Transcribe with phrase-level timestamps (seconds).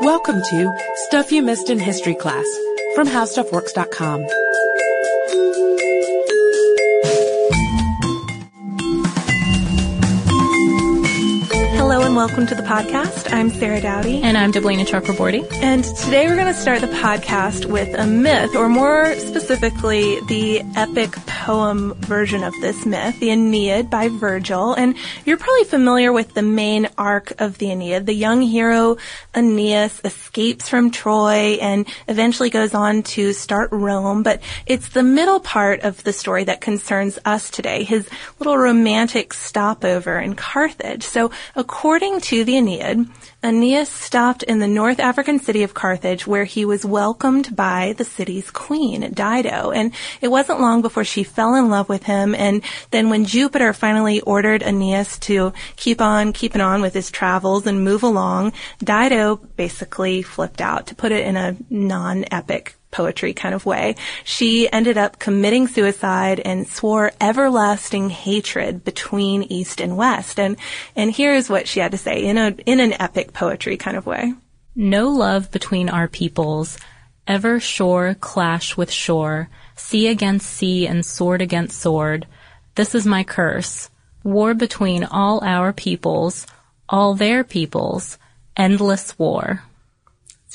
[0.00, 0.72] Welcome to
[1.06, 2.44] Stuff You Missed in History Class
[2.94, 4.26] from HowStuffWorks.com.
[11.76, 13.32] Hello and welcome to the podcast.
[13.32, 14.22] I'm Sarah Dowdy.
[14.22, 15.46] And I'm Deblina Chakraborty.
[15.62, 20.62] And today we're going to start the podcast with a myth, or more specifically, the
[20.76, 21.12] epic
[21.44, 24.72] poem version of this myth, the Aeneid by Virgil.
[24.72, 28.06] And you're probably familiar with the main arc of the Aeneid.
[28.06, 28.96] The young hero
[29.34, 34.22] Aeneas escapes from Troy and eventually goes on to start Rome.
[34.22, 38.08] But it's the middle part of the story that concerns us today, his
[38.38, 41.02] little romantic stopover in Carthage.
[41.02, 43.06] So according to the Aeneid,
[43.42, 48.04] Aeneas stopped in the North African city of Carthage where he was welcomed by the
[48.04, 49.70] city's queen, Dido.
[49.70, 49.92] And
[50.22, 52.34] it wasn't long before she fell in love with him.
[52.34, 57.66] And then when Jupiter finally ordered Aeneas to keep on keeping on with his travels
[57.66, 63.56] and move along, Dido basically flipped out, to put it in a non-epic poetry kind
[63.56, 63.96] of way.
[64.22, 70.38] She ended up committing suicide and swore everlasting hatred between East and West.
[70.38, 70.56] And,
[70.94, 74.06] and here's what she had to say in a, in an epic poetry kind of
[74.06, 74.32] way.
[74.76, 76.78] No love between our peoples,
[77.26, 82.26] ever shore clash with shore, sea against sea and sword against sword.
[82.74, 83.90] This is my curse.
[84.22, 86.46] War between all our peoples,
[86.88, 88.18] all their peoples,
[88.56, 89.62] endless war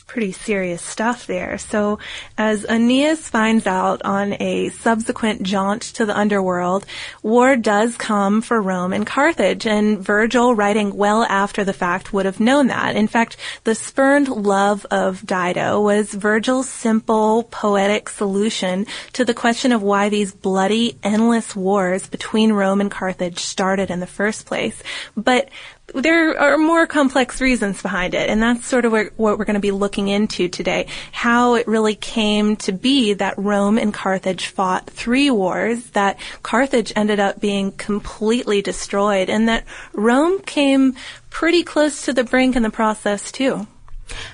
[0.10, 1.60] pretty serious stuff there.
[1.60, 2.00] So
[2.36, 6.88] as Aeneas finds out on a subsequent jaunt to the underworld,
[7.22, 12.26] war does come for Rome and Carthage, and Virgil, writing well after the fact, would
[12.26, 12.96] have known that.
[12.96, 19.72] In fact, the spurned love of Dido was Virgil's simple, poetic solution to the question
[19.72, 24.82] of why these bloody, endless wars between Rome and Carthage started in the first place.
[25.16, 25.50] But
[25.94, 29.60] there are more complex reasons behind it, and that's sort of what we're going to
[29.60, 30.88] be looking into today.
[31.12, 36.94] How it really came to be that Rome and Carthage fought three wars, that Carthage
[36.96, 40.96] ended up being completely destroyed, and that Rome came
[41.30, 43.68] pretty close to the brink in the process too.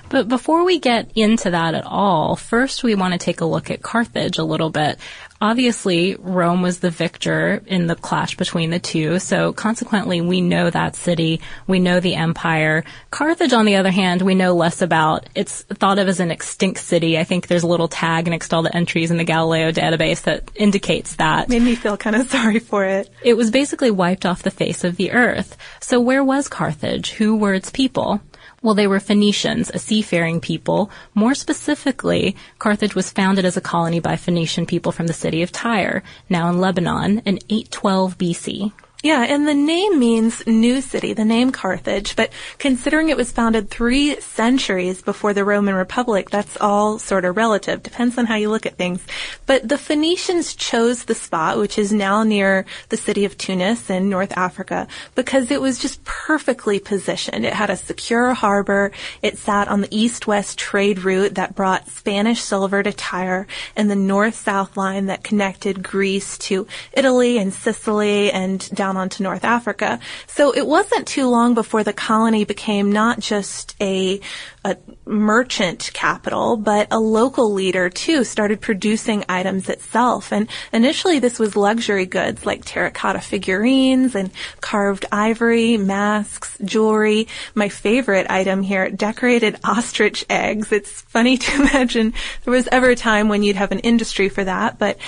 [0.08, 3.70] But before we get into that at all, first we want to take a look
[3.70, 4.98] at Carthage a little bit.
[5.40, 10.70] Obviously, Rome was the victor in the clash between the two, so consequently we know
[10.70, 12.84] that city, we know the empire.
[13.10, 15.28] Carthage, on the other hand, we know less about.
[15.34, 17.18] It's thought of as an extinct city.
[17.18, 20.22] I think there's a little tag next to all the entries in the Galileo database
[20.22, 21.50] that indicates that.
[21.50, 23.10] Made me feel kind of sorry for it.
[23.22, 25.58] It was basically wiped off the face of the earth.
[25.80, 27.10] So where was Carthage?
[27.12, 28.22] Who were its people?
[28.66, 30.90] Well, they were Phoenicians, a seafaring people.
[31.14, 35.52] More specifically, Carthage was founded as a colony by Phoenician people from the city of
[35.52, 38.72] Tyre, now in Lebanon, in 812 BC.
[39.06, 43.70] Yeah, and the name means new city, the name Carthage, but considering it was founded
[43.70, 47.84] three centuries before the Roman Republic, that's all sort of relative.
[47.84, 49.06] Depends on how you look at things.
[49.46, 54.10] But the Phoenicians chose the spot, which is now near the city of Tunis in
[54.10, 57.46] North Africa, because it was just perfectly positioned.
[57.46, 58.90] It had a secure harbor.
[59.22, 63.46] It sat on the east-west trade route that brought Spanish silver to Tyre
[63.76, 69.22] and the north-south line that connected Greece to Italy and Sicily and down down onto
[69.22, 69.98] North Africa.
[70.26, 74.20] So it wasn't too long before the colony became not just a,
[74.64, 80.32] a merchant capital, but a local leader too started producing items itself.
[80.32, 84.30] And initially this was luxury goods like terracotta figurines and
[84.60, 87.28] carved ivory, masks, jewelry.
[87.54, 90.72] My favorite item here, decorated ostrich eggs.
[90.72, 92.14] It's funny to imagine
[92.44, 94.98] there was ever a time when you'd have an industry for that, but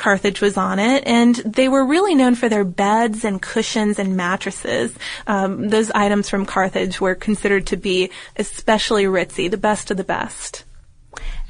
[0.00, 4.16] Carthage was on it, and they were really known for their beds and cushions and
[4.16, 4.94] mattresses.
[5.26, 10.04] Um, those items from Carthage were considered to be especially ritzy, the best of the
[10.04, 10.64] best.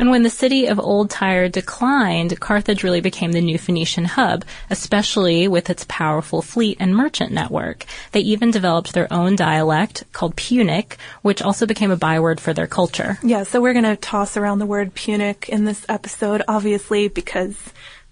[0.00, 4.44] And when the city of Old Tyre declined, Carthage really became the new Phoenician hub,
[4.70, 7.84] especially with its powerful fleet and merchant network.
[8.12, 12.66] They even developed their own dialect called Punic, which also became a byword for their
[12.66, 13.18] culture.
[13.22, 17.54] Yeah, so we're going to toss around the word Punic in this episode, obviously, because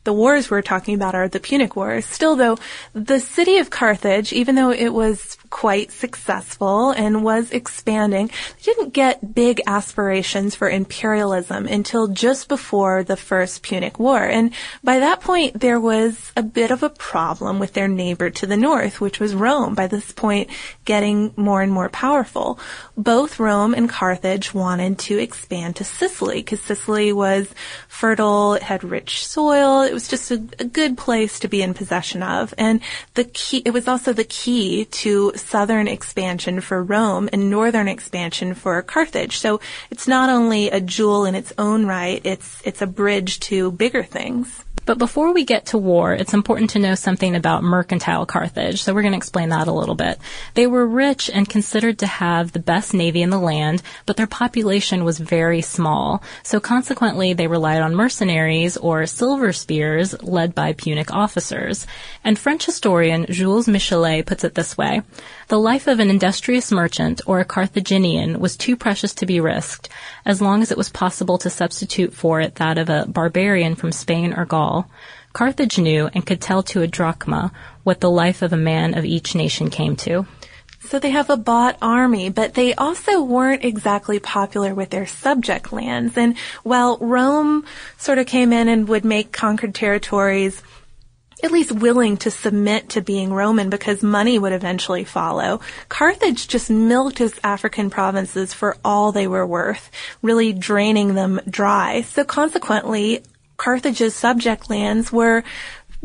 [0.08, 2.06] the wars we're talking about are the Punic Wars.
[2.06, 2.56] Still though,
[2.94, 8.30] the city of Carthage, even though it was quite successful and was expanding,
[8.62, 14.24] didn't get big aspirations for imperialism until just before the First Punic War.
[14.24, 18.46] And by that point, there was a bit of a problem with their neighbor to
[18.46, 20.48] the north, which was Rome, by this point
[20.86, 22.58] getting more and more powerful.
[22.96, 27.54] Both Rome and Carthage wanted to expand to Sicily, because Sicily was
[27.88, 31.74] fertile, it had rich soil, it was just a, a good place to be in
[31.74, 32.54] possession of.
[32.56, 32.80] And
[33.14, 38.54] the key, it was also the key to southern expansion for Rome and northern expansion
[38.54, 39.38] for Carthage.
[39.38, 39.58] So
[39.90, 44.04] it's not only a jewel in its own right, it's, it's a bridge to bigger
[44.04, 44.64] things.
[44.88, 48.82] But before we get to war, it's important to know something about mercantile Carthage.
[48.82, 50.18] So we're going to explain that a little bit.
[50.54, 54.26] They were rich and considered to have the best navy in the land, but their
[54.26, 56.22] population was very small.
[56.42, 61.86] So consequently, they relied on mercenaries or silver spears led by Punic officers.
[62.24, 65.02] And French historian Jules Michelet puts it this way.
[65.48, 69.90] The life of an industrious merchant or a Carthaginian was too precious to be risked,
[70.24, 73.92] as long as it was possible to substitute for it that of a barbarian from
[73.92, 74.77] Spain or Gaul.
[75.32, 77.52] Carthage knew and could tell to a drachma
[77.82, 80.26] what the life of a man of each nation came to.
[80.80, 85.72] So they have a bought army, but they also weren't exactly popular with their subject
[85.72, 86.16] lands.
[86.16, 87.64] And while Rome
[87.98, 90.62] sort of came in and would make conquered territories
[91.42, 95.60] at least willing to submit to being Roman because money would eventually follow.
[95.88, 99.90] Carthage just milked its African provinces for all they were worth,
[100.22, 102.02] really draining them dry.
[102.02, 103.22] So consequently,
[103.58, 105.44] Carthage's subject lands were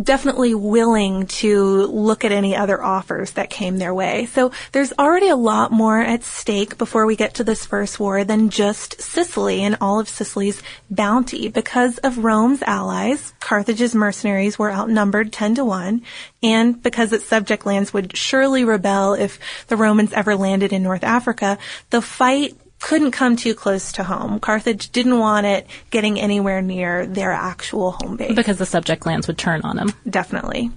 [0.01, 4.25] definitely willing to look at any other offers that came their way.
[4.25, 8.23] So there's already a lot more at stake before we get to this first war
[8.23, 11.47] than just Sicily and all of Sicily's bounty.
[11.47, 16.01] Because of Rome's allies, Carthage's mercenaries were outnumbered 10 to 1,
[16.41, 21.03] and because its subject lands would surely rebel if the Romans ever landed in North
[21.03, 21.59] Africa,
[21.91, 24.41] the fight couldn't come too close to home.
[24.41, 28.35] Carthage didn't want it getting anywhere near their actual home base.
[28.35, 29.94] Because the subject lands would turn on them.
[30.07, 30.69] Definitely.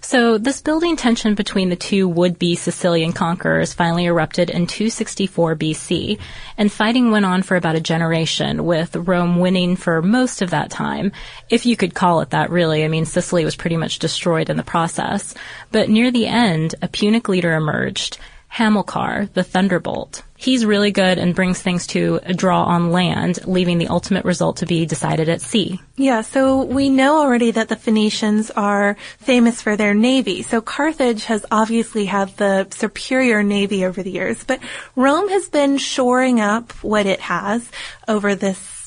[0.00, 6.20] So this building tension between the two would-be Sicilian conquerors finally erupted in 264 BC,
[6.56, 10.70] and fighting went on for about a generation, with Rome winning for most of that
[10.70, 11.10] time.
[11.50, 12.84] If you could call it that, really.
[12.84, 15.34] I mean, Sicily was pretty much destroyed in the process.
[15.72, 20.22] But near the end, a Punic leader emerged, Hamilcar, the Thunderbolt.
[20.40, 24.58] He's really good and brings things to a draw on land, leaving the ultimate result
[24.58, 25.80] to be decided at sea.
[25.96, 30.42] Yeah, so we know already that the Phoenicians are famous for their navy.
[30.42, 34.60] So Carthage has obviously had the superior navy over the years, but
[34.94, 37.68] Rome has been shoring up what it has
[38.06, 38.77] over this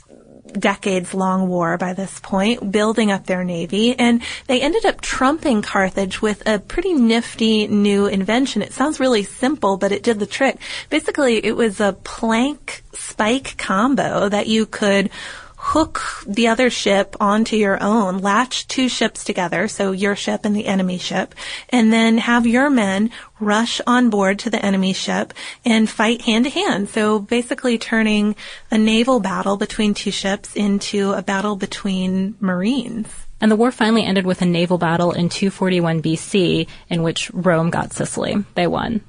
[0.54, 5.62] decades long war by this point, building up their navy, and they ended up trumping
[5.62, 8.62] Carthage with a pretty nifty new invention.
[8.62, 10.58] It sounds really simple, but it did the trick.
[10.90, 15.10] Basically, it was a plank spike combo that you could
[15.72, 20.54] hook the other ship onto your own, latch two ships together, so your ship and
[20.54, 21.34] the enemy ship,
[21.70, 23.10] and then have your men
[23.40, 25.34] rush on board to the enemy ship
[25.64, 26.90] and fight hand to hand.
[26.90, 28.36] So basically turning
[28.70, 33.08] a naval battle between two ships into a battle between marines.
[33.40, 37.70] And the war finally ended with a naval battle in 241 BC in which Rome
[37.70, 38.44] got Sicily.
[38.56, 39.02] They won.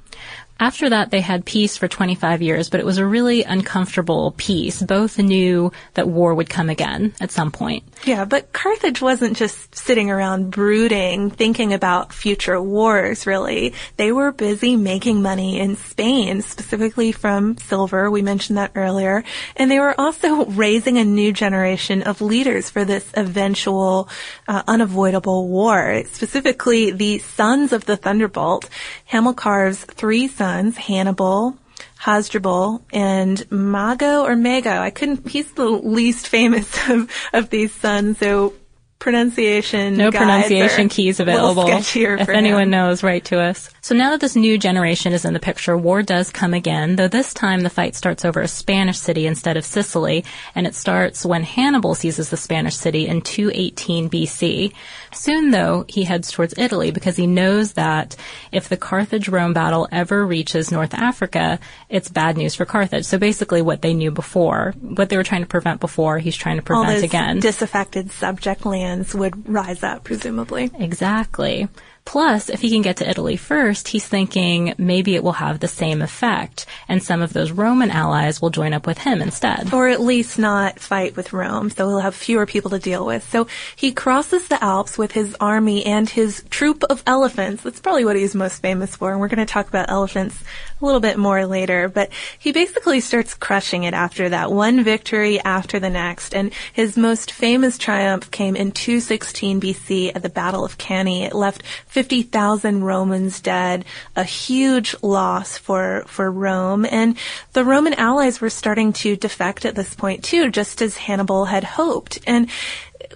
[0.59, 4.81] After that, they had peace for 25 years, but it was a really uncomfortable peace.
[4.81, 7.83] Both knew that war would come again at some point.
[8.05, 13.73] Yeah, but Carthage wasn't just sitting around brooding, thinking about future wars, really.
[13.97, 18.11] They were busy making money in Spain, specifically from silver.
[18.11, 19.23] We mentioned that earlier.
[19.57, 24.07] And they were also raising a new generation of leaders for this eventual,
[24.47, 26.03] uh, unavoidable war.
[26.11, 28.69] Specifically, the sons of the Thunderbolt,
[29.11, 31.57] Hamilcar's three sons sons, Hannibal,
[31.97, 34.69] Hasdrubal, and Mago or Mago.
[34.69, 38.53] I couldn't, he's the least famous of, of these sons, so
[38.99, 39.97] pronunciation.
[39.97, 41.67] No pronunciation keys available.
[41.67, 42.69] If anyone him.
[42.69, 43.69] knows, write to us.
[43.81, 47.09] So now that this new generation is in the picture, war does come again, though
[47.09, 50.23] this time the fight starts over a Spanish city instead of Sicily,
[50.55, 54.73] and it starts when Hannibal seizes the Spanish city in 218 BC.
[55.15, 58.15] Soon, though, he heads towards Italy because he knows that
[58.51, 63.05] if the Carthage-Rome battle ever reaches North Africa, it's bad news for Carthage.
[63.05, 66.57] So basically what they knew before, what they were trying to prevent before, he's trying
[66.57, 67.39] to prevent All those again.
[67.39, 70.71] disaffected subject lands would rise up, presumably.
[70.79, 71.67] Exactly.
[72.05, 75.67] Plus, if he can get to Italy first, he's thinking maybe it will have the
[75.67, 79.73] same effect, and some of those Roman allies will join up with him instead.
[79.73, 83.27] Or at least not fight with Rome, so he'll have fewer people to deal with.
[83.29, 87.63] So he crosses the Alps with his army and his troop of elephants.
[87.63, 90.43] That's probably what he's most famous for, and we're going to talk about elephants
[90.83, 91.87] a little bit more later.
[91.87, 96.97] But he basically starts crushing it after that, one victory after the next, and his
[96.97, 101.23] most famous triumph came in 216 BC at the Battle of Cannae.
[101.23, 103.85] It left 50,000 Romans dead,
[104.15, 106.85] a huge loss for, for Rome.
[106.85, 107.17] And
[107.53, 111.63] the Roman allies were starting to defect at this point too, just as Hannibal had
[111.63, 112.19] hoped.
[112.27, 112.49] And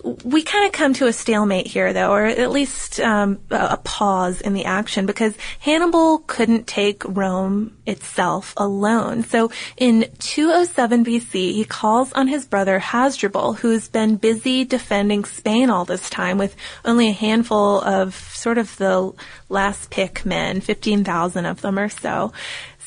[0.03, 4.41] we kind of come to a stalemate here, though, or at least um, a pause
[4.41, 9.23] in the action, because Hannibal couldn't take Rome itself alone.
[9.23, 15.69] So in 207 BC, he calls on his brother Hasdrubal, who's been busy defending Spain
[15.69, 19.13] all this time with only a handful of sort of the
[19.49, 22.33] last pick men, 15,000 of them or so.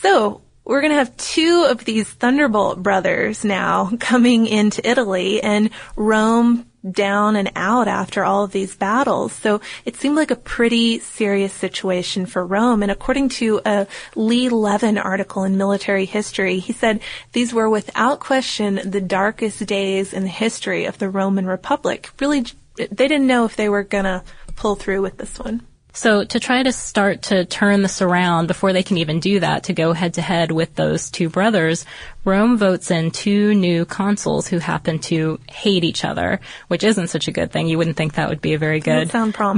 [0.00, 5.70] So we're going to have two of these Thunderbolt brothers now coming into Italy and
[5.96, 9.32] Rome down and out after all of these battles.
[9.32, 12.82] So it seemed like a pretty serious situation for Rome.
[12.82, 17.00] And according to a Lee Levin article in Military History, he said
[17.32, 22.10] these were without question the darkest days in the history of the Roman Republic.
[22.20, 22.44] Really,
[22.76, 24.24] they didn't know if they were to
[24.56, 25.66] pull through with this one.
[25.92, 29.64] So to try to start to turn this around before they can even do that,
[29.64, 31.84] to go head to head with those two brothers,
[32.24, 37.28] Rome votes in two new consuls who happen to hate each other, which isn't such
[37.28, 37.66] a good thing.
[37.66, 39.08] You wouldn't think that would be a very good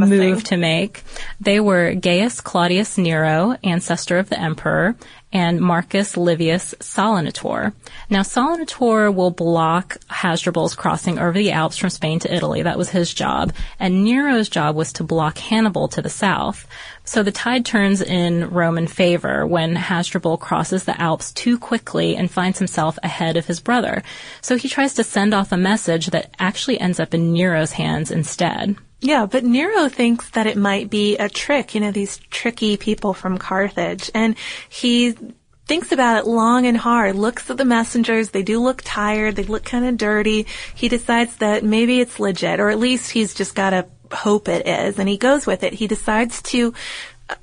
[0.09, 1.03] move to make.
[1.41, 4.97] They were Gaius Claudius Nero, ancestor of the emperor,
[5.33, 7.73] and Marcus Livius Salinator.
[8.11, 12.63] Now, Salinator will block Hasdrubal's crossing over the Alps from Spain to Italy.
[12.63, 13.53] That was his job.
[13.79, 16.67] And Nero's job was to block Hannibal to the south.
[17.05, 22.31] So the tide turns in Roman favor when Hasdrubal crosses the Alps too quickly and
[22.31, 24.03] finds himself ahead of his brother.
[24.41, 28.11] So he tries to send off a message that actually ends up in Nero's hands
[28.11, 28.77] instead.
[29.03, 33.15] Yeah, but Nero thinks that it might be a trick, you know, these tricky people
[33.15, 34.13] from Carthage.
[34.15, 34.37] And
[34.69, 35.17] he
[35.67, 38.31] thinks about it long and hard, looks at the messengers.
[38.31, 39.35] They do look tired.
[39.35, 40.47] They look kind of dirty.
[40.77, 44.69] He decides that maybe it's legit, or at least he's just got to hope it
[44.69, 45.01] is.
[45.01, 45.73] And he goes with it.
[45.73, 46.73] He decides to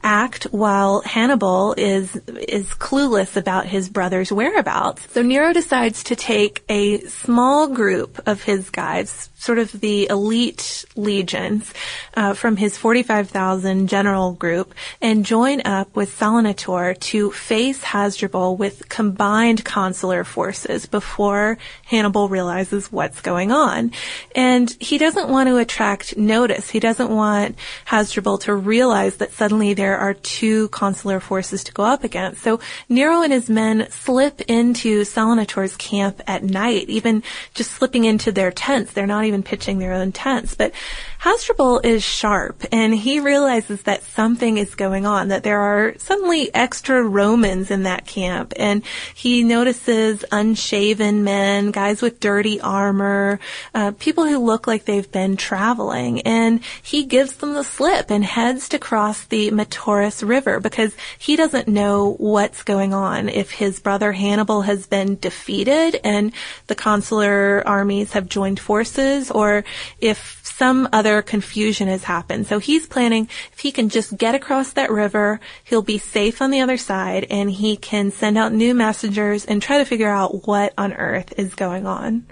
[0.04, 5.12] act while Hannibal is is clueless about his brother's whereabouts.
[5.12, 10.86] So Nero decides to take a small group of his guys, sort of the elite
[10.96, 11.74] legions,
[12.15, 18.89] uh, from his 45,000 general group, and join up with Salinator to face Hasdrubal with
[18.89, 23.91] combined consular forces before Hannibal realizes what's going on.
[24.36, 26.69] And he doesn't want to attract notice.
[26.69, 27.55] He doesn't want
[27.86, 32.41] Hasdrubal to realize that suddenly there are two consular forces to go up against.
[32.41, 38.31] So Nero and his men slip into Salinator's camp at night, even just slipping into
[38.31, 38.91] their tents.
[38.91, 40.56] They're not even pitching their own tents.
[40.56, 40.74] But
[41.20, 46.50] Hasdrubal is sharp and he realizes that something is going on, that there are suddenly
[46.56, 48.84] extra Romans in that camp and
[49.14, 53.42] he notices unshaven men, guys with dirty armor,
[53.76, 58.24] uh, people who look like they've been traveling and he gives them the slip and
[58.24, 63.28] heads to cross the Taurus River because he doesn't know what's going on.
[63.28, 66.32] If his brother Hannibal has been defeated and
[66.68, 69.66] the consular armies have joined forces or
[70.00, 72.48] if some other confusion has happened.
[72.48, 76.51] So he's planning if he can just get across that river, he'll be safe on
[76.51, 80.48] the other side and he can send out new messengers and try to figure out
[80.48, 82.25] what on earth is going on.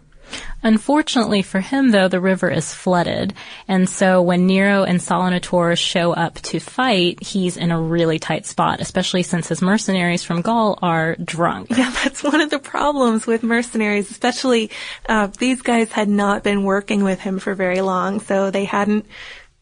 [0.63, 3.33] Unfortunately for him, though, the river is flooded.
[3.67, 8.45] And so when Nero and Salinator show up to fight, he's in a really tight
[8.45, 11.69] spot, especially since his mercenaries from Gaul are drunk.
[11.69, 14.71] Yeah, that's one of the problems with mercenaries, especially
[15.07, 19.05] uh, these guys had not been working with him for very long, so they hadn't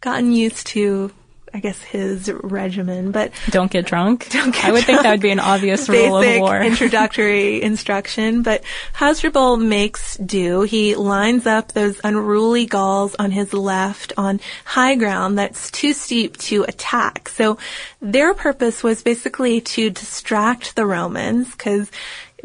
[0.02, 1.12] gotten used to
[1.56, 4.28] I guess his regimen, but don't get drunk.
[4.30, 4.86] Don't get I would drunk.
[4.88, 6.60] think that would be an obvious rule of war.
[6.62, 10.64] introductory instruction, but Hasdrubal makes do.
[10.64, 16.36] He lines up those unruly Gauls on his left on high ground that's too steep
[16.40, 17.30] to attack.
[17.30, 17.58] So
[18.02, 21.90] their purpose was basically to distract the Romans because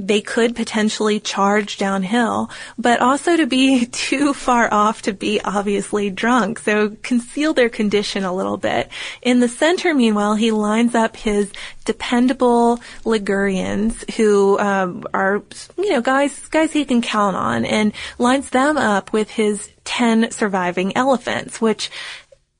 [0.07, 6.11] they could potentially charge downhill, but also to be too far off to be obviously
[6.11, 6.59] drunk.
[6.59, 8.89] So conceal their condition a little bit.
[9.23, 11.53] In the center, meanwhile, he lines up his
[11.85, 15.43] dependable Ligurians who um, are,
[15.77, 20.31] you know, guys guys he can count on, and lines them up with his 10
[20.31, 21.91] surviving elephants, which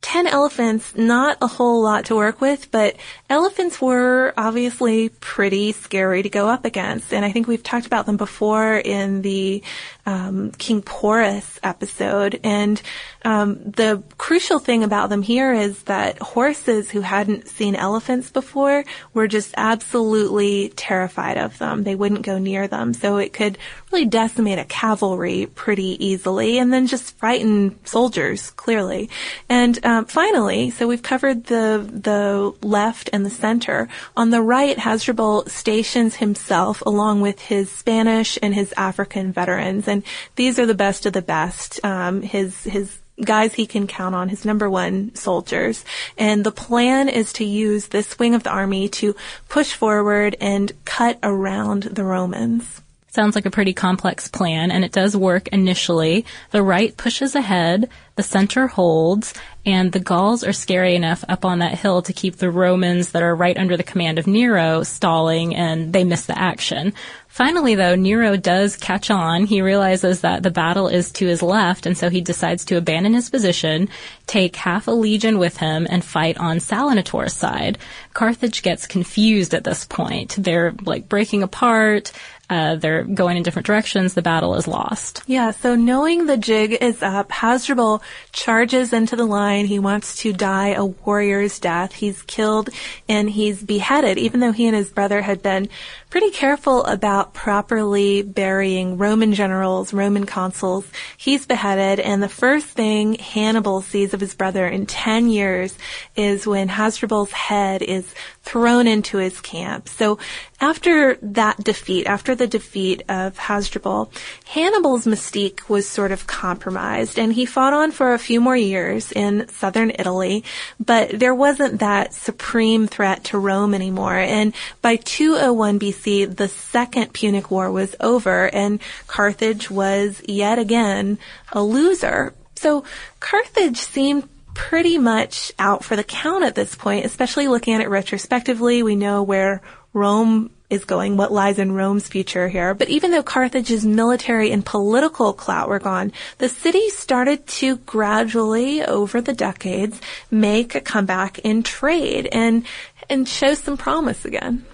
[0.03, 2.97] 10 elephants, not a whole lot to work with, but
[3.29, 7.13] elephants were obviously pretty scary to go up against.
[7.13, 9.63] And I think we've talked about them before in the
[10.07, 12.41] um, King Porus episode.
[12.43, 12.81] And
[13.25, 18.85] um, the crucial thing about them here is that horses who hadn't seen elephants before
[19.15, 21.85] were just absolutely terrified of them.
[21.85, 22.95] They wouldn't go near them.
[22.95, 23.59] So it could
[23.93, 29.11] really decimate a cavalry pretty easily and then just frighten soldiers, clearly.
[29.49, 33.89] And um, finally, so we've covered the the left and the center.
[34.17, 40.03] On the right, Hasdrubal stations himself along with his Spanish and his African veterans, and
[40.37, 41.85] these are the best of the best.
[41.85, 45.85] Um, his his guys he can count on, his number one soldiers.
[46.17, 49.15] And the plan is to use this wing of the army to
[49.49, 52.81] push forward and cut around the Romans.
[53.13, 56.25] Sounds like a pretty complex plan, and it does work initially.
[56.53, 59.35] The right pushes ahead, the center holds,
[59.67, 63.25] and the Gauls are scary enough up on that hill to keep the Romans that
[63.25, 66.93] are right under the command of Nero stalling, and they miss the action.
[67.27, 69.45] Finally, though, Nero does catch on.
[69.45, 73.15] He realizes that the battle is to his left, and so he decides to abandon
[73.15, 73.89] his position,
[74.27, 77.79] take half a legion with him, and fight on Salinator's side.
[78.15, 80.37] Carthage gets confused at this point.
[80.39, 82.13] They're like breaking apart.
[82.51, 84.15] Uh, they're going in different directions.
[84.15, 85.23] The battle is lost.
[85.29, 88.03] Yeah, so knowing the jig is up, Hasdrubal
[88.33, 89.67] charges into the line.
[89.67, 91.93] He wants to die a warrior's death.
[91.93, 92.69] He's killed
[93.09, 95.69] and he's beheaded, even though he and his brother had been
[96.11, 100.85] pretty careful about properly burying Roman generals, Roman consuls.
[101.17, 105.79] He's beheaded, and the first thing Hannibal sees of his brother in 10 years
[106.17, 108.13] is when Hasdrubal's head is
[108.43, 109.89] thrown into his camp.
[109.89, 110.19] So
[110.61, 114.13] after that defeat, after the defeat of Hasdrubal,
[114.47, 119.13] Hannibal's mystique was sort of compromised and he fought on for a few more years
[119.13, 120.43] in southern Italy,
[120.79, 124.17] but there wasn't that supreme threat to Rome anymore.
[124.17, 124.53] And
[124.83, 131.19] by 201 BC, the Second Punic War was over and Carthage was yet again
[131.53, 132.35] a loser.
[132.57, 132.85] So
[133.21, 137.89] Carthage seemed pretty much out for the count at this point, especially looking at it
[137.89, 138.83] retrospectively.
[138.83, 142.75] We know where Rome is going, what lies in Rome's future here.
[142.75, 148.83] But even though Carthage's military and political clout were gone, the city started to gradually,
[148.83, 152.65] over the decades, make a comeback in trade and,
[153.09, 154.65] and show some promise again.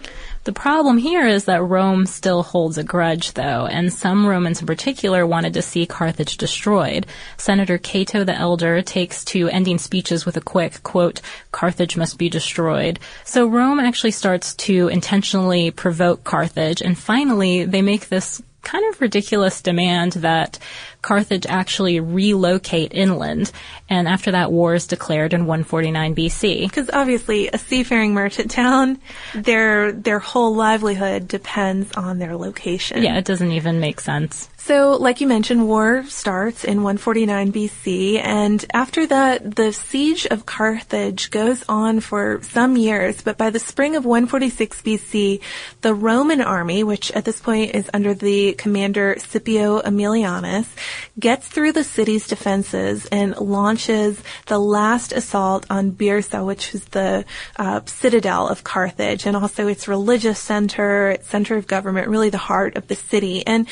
[0.46, 4.66] The problem here is that Rome still holds a grudge, though, and some Romans in
[4.68, 7.04] particular wanted to see Carthage destroyed.
[7.36, 12.28] Senator Cato the Elder takes to ending speeches with a quick, quote, Carthage must be
[12.28, 13.00] destroyed.
[13.24, 19.00] So Rome actually starts to intentionally provoke Carthage, and finally they make this kind of
[19.00, 20.58] ridiculous demand that
[21.00, 23.52] Carthage actually relocate inland.
[23.88, 26.62] And after that, war is declared in 149 BC.
[26.64, 28.98] Because obviously, a seafaring merchant town,
[29.34, 33.04] their their whole livelihood depends on their location.
[33.04, 34.48] Yeah, it doesn't even make sense.
[34.66, 40.44] So, like you mentioned, war starts in 149 BC, and after that, the siege of
[40.44, 45.40] Carthage goes on for some years, but by the spring of 146 BC,
[45.82, 50.66] the Roman army, which at this point is under the commander Scipio Aemilianus,
[51.16, 57.24] gets through the city's defenses and launches the last assault on Byrsa, which is the
[57.54, 62.36] uh, citadel of Carthage, and also its religious center, its center of government, really the
[62.36, 63.46] heart of the city.
[63.46, 63.68] And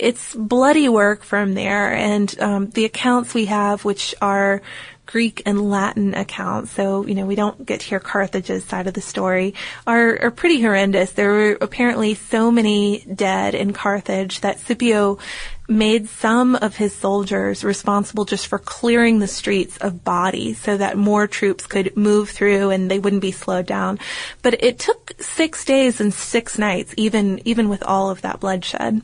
[0.00, 4.62] it's bloody work from there, and um, the accounts we have, which are
[5.10, 8.94] Greek and Latin accounts, so you know we don't get to hear Carthage's side of
[8.94, 9.54] the story,
[9.86, 11.12] are, are pretty horrendous.
[11.12, 15.18] There were apparently so many dead in Carthage that Scipio
[15.68, 20.96] made some of his soldiers responsible just for clearing the streets of bodies so that
[20.96, 23.98] more troops could move through and they wouldn't be slowed down.
[24.42, 29.02] But it took six days and six nights, even even with all of that bloodshed.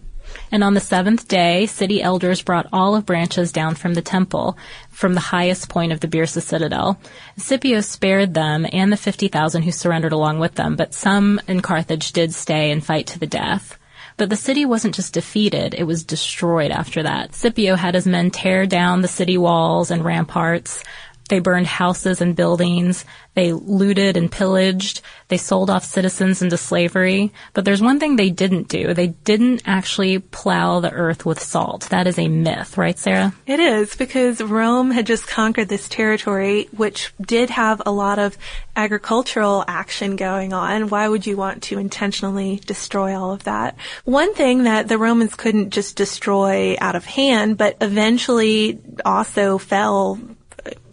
[0.51, 4.57] And on the seventh day, city elders brought olive branches down from the temple,
[4.90, 6.99] from the highest point of the Byrsa citadel.
[7.37, 12.12] Scipio spared them and the 50,000 who surrendered along with them, but some in Carthage
[12.12, 13.79] did stay and fight to the death.
[14.18, 17.35] But the city wasn't just defeated, it was destroyed after that.
[17.35, 20.83] Scipio had his men tear down the city walls and ramparts,
[21.29, 23.05] they burned houses and buildings.
[23.35, 25.03] They looted and pillaged.
[25.29, 27.33] They sold off citizens into slavery.
[27.53, 28.95] But there's one thing they didn't do.
[28.95, 31.89] They didn't actually plow the earth with salt.
[31.91, 33.35] That is a myth, right, Sarah?
[33.47, 38.39] It is because Rome had just conquered this territory, which did have a lot of
[38.77, 40.89] agricultural action going on.
[40.89, 43.77] Why would you want to intentionally destroy all of that?
[44.05, 50.21] One thing that the Romans couldn't just destroy out of hand, but eventually also fell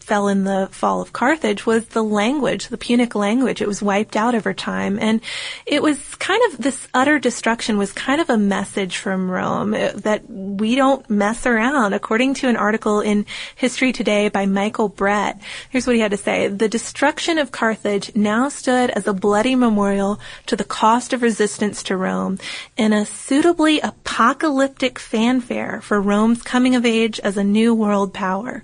[0.03, 3.61] fell in the fall of Carthage was the language, the Punic language.
[3.61, 4.99] It was wiped out over time.
[4.99, 5.21] And
[5.65, 9.91] it was kind of, this utter destruction was kind of a message from Rome uh,
[9.95, 11.93] that we don't mess around.
[11.93, 15.39] According to an article in History Today by Michael Brett,
[15.69, 16.47] here's what he had to say.
[16.47, 21.81] The destruction of Carthage now stood as a bloody memorial to the cost of resistance
[21.83, 22.39] to Rome
[22.77, 28.63] and a suitably apocalyptic fanfare for Rome's coming of age as a new world power.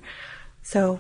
[0.62, 1.00] So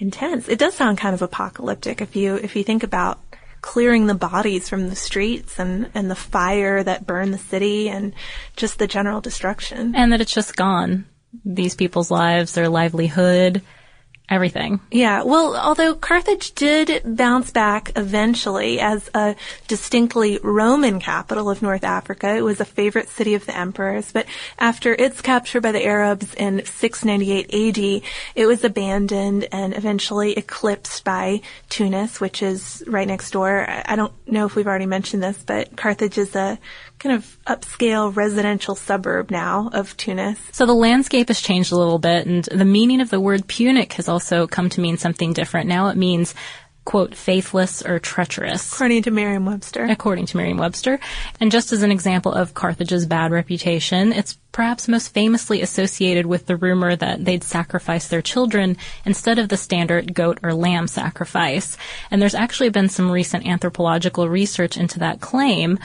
[0.00, 0.48] intense.
[0.48, 3.20] It does sound kind of apocalyptic if you if you think about
[3.60, 8.14] clearing the bodies from the streets and and the fire that burned the city and
[8.56, 9.94] just the general destruction.
[9.94, 11.06] And that it's just gone.
[11.44, 13.62] These people's lives, their livelihood,
[14.30, 14.80] everything.
[14.90, 19.34] Yeah, well, although Carthage did bounce back eventually as a
[19.66, 24.26] distinctly Roman capital of North Africa, it was a favorite city of the emperors, but
[24.58, 31.04] after its capture by the Arabs in 698 AD, it was abandoned and eventually eclipsed
[31.04, 33.66] by Tunis, which is right next door.
[33.68, 36.58] I don't know if we've already mentioned this, but Carthage is a
[37.00, 40.38] kind of upscale residential suburb now of Tunis.
[40.52, 43.94] So the landscape has changed a little bit and the meaning of the word Punic
[43.94, 45.66] has also come to mean something different.
[45.66, 46.34] Now it means
[46.84, 48.72] quote, faithless or treacherous.
[48.72, 49.84] According to Merriam-Webster.
[49.84, 50.98] According to Merriam-Webster.
[51.38, 56.46] And just as an example of Carthage's bad reputation, it's perhaps most famously associated with
[56.46, 61.76] the rumor that they'd sacrifice their children instead of the standard goat or lamb sacrifice.
[62.10, 65.78] And there's actually been some recent anthropological research into that claim.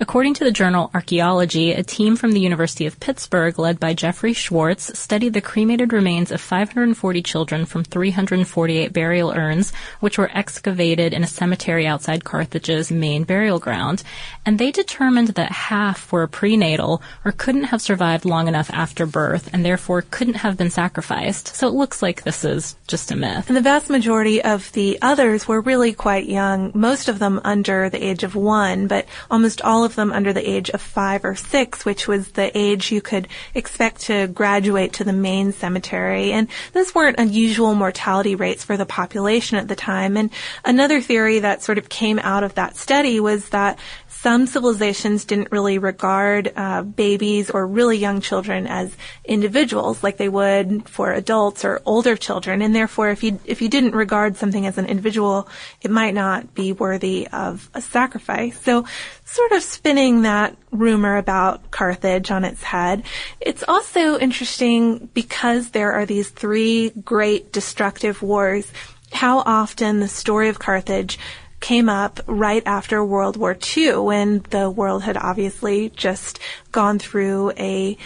[0.00, 4.32] According to the journal Archaeology, a team from the University of Pittsburgh, led by Jeffrey
[4.32, 11.12] Schwartz, studied the cremated remains of 540 children from 348 burial urns, which were excavated
[11.12, 14.04] in a cemetery outside Carthage's main burial ground.
[14.46, 19.50] And they determined that half were prenatal or couldn't have survived long enough after birth
[19.52, 21.48] and therefore couldn't have been sacrificed.
[21.48, 23.48] So it looks like this is just a myth.
[23.48, 27.90] And the vast majority of the others were really quite young, most of them under
[27.90, 31.34] the age of one, but almost all of them under the age of five or
[31.34, 36.32] six, which was the age you could expect to graduate to the main cemetery.
[36.32, 40.16] And those weren't unusual mortality rates for the population at the time.
[40.16, 40.30] And
[40.64, 43.78] another theory that sort of came out of that study was that
[44.20, 50.28] some civilizations didn't really regard uh, babies or really young children as individuals like they
[50.28, 54.66] would for adults or older children, and therefore, if you if you didn't regard something
[54.66, 55.48] as an individual,
[55.82, 58.60] it might not be worthy of a sacrifice.
[58.60, 58.84] So,
[59.24, 63.04] sort of spinning that rumor about Carthage on its head.
[63.38, 68.72] It's also interesting because there are these three great destructive wars.
[69.12, 71.16] How often the story of Carthage
[71.60, 76.40] came up right after World War II when the world had obviously just
[76.72, 77.96] gone through a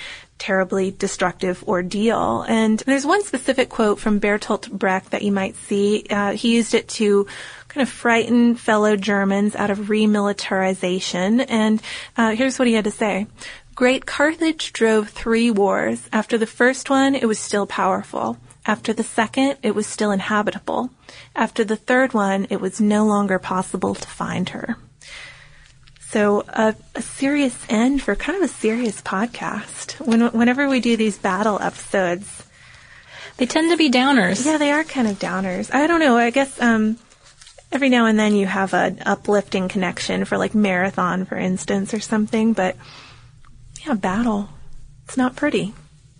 [0.42, 2.42] terribly destructive ordeal.
[2.48, 6.04] And there's one specific quote from Bertolt Brecht that you might see.
[6.10, 7.28] Uh, he used it to
[7.68, 11.46] kind of frighten fellow Germans out of remilitarization.
[11.48, 11.80] And
[12.16, 13.28] uh, here's what he had to say.
[13.76, 16.08] Great Carthage drove three wars.
[16.12, 18.36] After the first one, it was still powerful.
[18.66, 20.90] After the second, it was still inhabitable.
[21.36, 24.76] After the third one, it was no longer possible to find her.
[26.12, 29.98] So a, a serious end for kind of a serious podcast.
[30.06, 32.44] When, whenever we do these battle episodes,
[33.38, 34.44] they tend to be downers.
[34.44, 35.72] Yeah, they are kind of downers.
[35.72, 36.18] I don't know.
[36.18, 36.98] I guess um,
[37.72, 42.00] every now and then you have an uplifting connection for like marathon, for instance, or
[42.00, 42.52] something.
[42.52, 42.76] But
[43.86, 44.50] yeah, battle.
[45.06, 45.72] It's not pretty.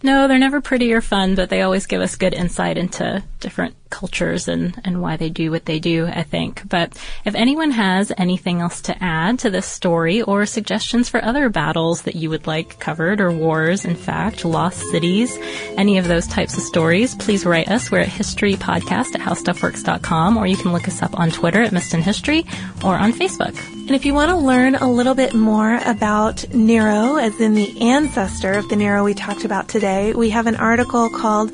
[0.02, 3.76] No, they're never pretty or fun, but they always give us good insight into different
[3.92, 6.68] cultures and, and why they do what they do, I think.
[6.68, 11.48] But if anyone has anything else to add to this story or suggestions for other
[11.48, 15.38] battles that you would like covered or wars, in fact, lost cities,
[15.76, 17.90] any of those types of stories, please write us.
[17.90, 22.00] We're at historypodcast at howstuffworks.com or you can look us up on Twitter at in
[22.00, 22.46] History
[22.85, 23.59] or on Facebook.
[23.83, 27.81] And if you want to learn a little bit more about Nero, as in the
[27.81, 31.52] ancestor of the Nero we talked about today, we have an article called